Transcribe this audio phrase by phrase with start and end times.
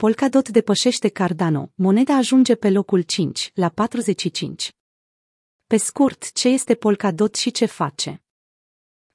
[0.00, 4.74] Polkadot depășește Cardano, moneda ajunge pe locul 5, la 45.
[5.66, 8.22] Pe scurt, ce este Polkadot și ce face?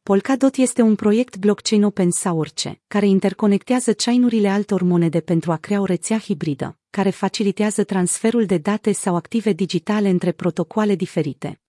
[0.03, 5.81] Polkadot este un proiect blockchain open source, care interconectează chainurile altor monede pentru a crea
[5.81, 11.61] o rețea hibridă, care facilitează transferul de date sau active digitale între protocoale diferite.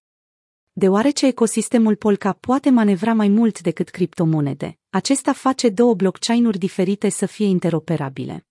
[0.73, 7.27] Deoarece ecosistemul Polka poate manevra mai mult decât criptomonede, acesta face două blockchain-uri diferite să
[7.27, 8.47] fie interoperabile.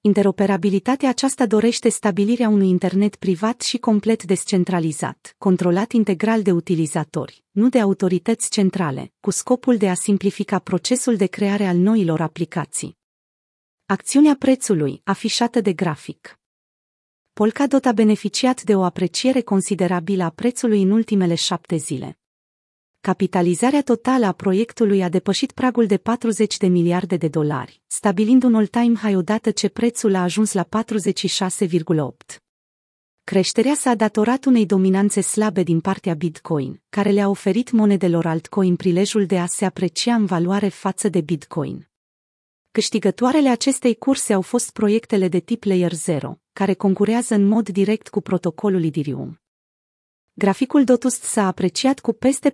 [0.00, 7.68] Interoperabilitatea aceasta dorește stabilirea unui internet privat și complet descentralizat, controlat integral de utilizatori, nu
[7.68, 12.96] de autorități centrale, cu scopul de a simplifica procesul de creare al noilor aplicații.
[13.86, 16.38] Acțiunea prețului, afișată de grafic.
[17.32, 22.17] Polkadot a beneficiat de o apreciere considerabilă a prețului în ultimele șapte zile.
[23.00, 28.54] Capitalizarea totală a proiectului a depășit pragul de 40 de miliarde de dolari, stabilind un
[28.54, 32.36] all-time high odată ce prețul a ajuns la 46,8.
[33.24, 39.26] Creșterea s-a datorat unei dominanțe slabe din partea Bitcoin, care le-a oferit monedelor altcoin prilejul
[39.26, 41.88] de a se aprecia în valoare față de Bitcoin.
[42.70, 48.08] Câștigătoarele acestei curse au fost proiectele de tip Layer 0, care concurează în mod direct
[48.08, 49.40] cu protocolul Ethereum.
[50.38, 52.52] Graficul Dotust s-a apreciat cu peste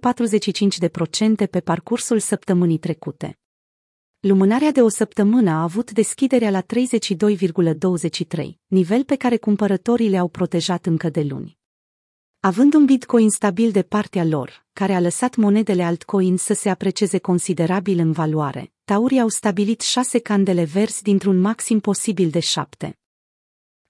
[1.44, 3.38] 45% pe parcursul săptămânii trecute.
[4.20, 6.66] Lumânarea de o săptămână a avut deschiderea la 32,23,
[8.66, 11.58] nivel pe care cumpărătorii le-au protejat încă de luni.
[12.40, 17.18] Având un bitcoin stabil de partea lor, care a lăsat monedele altcoin să se aprecieze
[17.18, 22.98] considerabil în valoare, taurii au stabilit șase candele verzi dintr-un maxim posibil de șapte.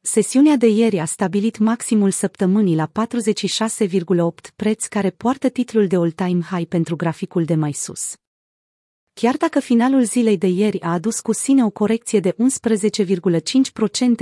[0.06, 6.40] Sesiunea de ieri a stabilit maximul săptămânii la 46,8 preț care poartă titlul de all-time
[6.50, 8.14] high pentru graficul de mai sus.
[9.12, 12.34] Chiar dacă finalul zilei de ieri a adus cu sine o corecție de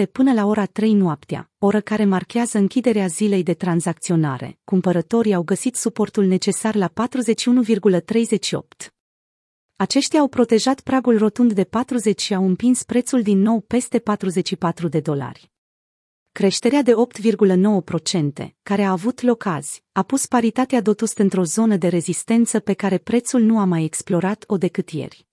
[0.04, 5.42] 11,5% până la ora 3 noaptea, oră care marchează închiderea zilei de tranzacționare, cumpărătorii au
[5.42, 8.86] găsit suportul necesar la 41,38.
[9.76, 14.88] Aceștia au protejat pragul rotund de 40 și au împins prețul din nou peste 44
[14.88, 15.51] de dolari.
[16.32, 16.92] Creșterea de
[18.42, 22.72] 8,9%, care a avut loc azi, a pus paritatea Dotust într-o zonă de rezistență pe
[22.72, 25.26] care prețul nu a mai explorat-o decât ieri.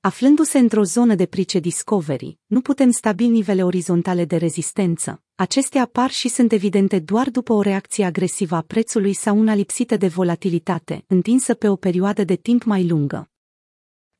[0.00, 5.22] Aflându-se într-o zonă de price discovery, nu putem stabili nivele orizontale de rezistență.
[5.34, 9.96] Acestea apar și sunt evidente doar după o reacție agresivă a prețului sau una lipsită
[9.96, 13.31] de volatilitate, întinsă pe o perioadă de timp mai lungă.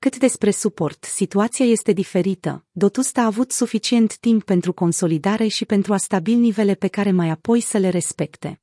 [0.03, 2.65] Cât despre suport, situația este diferită.
[2.71, 7.29] Dotust a avut suficient timp pentru consolidare și pentru a stabili nivele pe care mai
[7.29, 8.61] apoi să le respecte.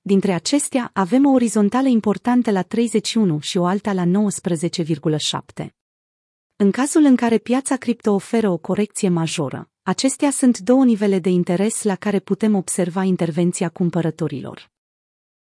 [0.00, 5.66] Dintre acestea, avem o orizontală importantă la 31 și o alta la 19,7.
[6.56, 11.28] În cazul în care piața cripto oferă o corecție majoră, acestea sunt două nivele de
[11.28, 14.70] interes la care putem observa intervenția cumpărătorilor.